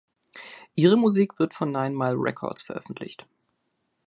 [0.73, 3.27] Ihre Musik wird von Nine Mile Records veröffentlicht.